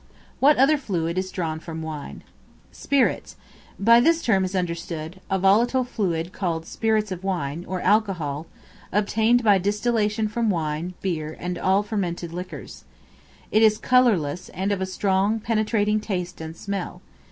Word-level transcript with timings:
What 0.39 0.57
other 0.57 0.79
fluid 0.79 1.19
is 1.19 1.29
drawn 1.29 1.59
from 1.59 1.83
Wine? 1.83 2.23
Spirits; 2.71 3.35
by 3.79 3.99
this 3.99 4.23
term 4.23 4.43
is 4.43 4.55
understood, 4.55 5.21
a 5.29 5.37
volatile 5.37 5.83
fluid 5.83 6.33
called 6.33 6.65
spirits 6.65 7.11
of 7.11 7.23
wine, 7.23 7.63
or 7.67 7.81
alcohol, 7.81 8.47
obtained 8.91 9.43
by 9.43 9.59
distillation 9.59 10.27
from 10.27 10.49
wine, 10.49 10.95
beer, 11.03 11.37
and 11.39 11.55
all 11.59 11.83
fermented 11.83 12.33
liquors. 12.33 12.83
It 13.51 13.61
is 13.61 13.77
colorless, 13.77 14.49
and 14.55 14.71
of 14.71 14.81
a 14.81 14.87
strong 14.87 15.39
penetrating 15.39 15.99
taste 15.99 16.41
and 16.41 16.57
smell. 16.57 17.03